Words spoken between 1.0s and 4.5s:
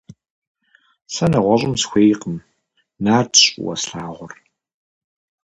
Сэ нэгъуэщӏым сыхуейкъым, Нартщ фӏыуэ слъагъур.